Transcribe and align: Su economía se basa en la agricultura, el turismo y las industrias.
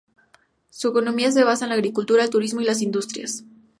Su 0.71 0.87
economía 0.87 1.31
se 1.31 1.43
basa 1.43 1.65
en 1.65 1.69
la 1.69 1.75
agricultura, 1.75 2.23
el 2.23 2.31
turismo 2.31 2.59
y 2.59 2.65
las 2.65 2.81
industrias. 2.81 3.43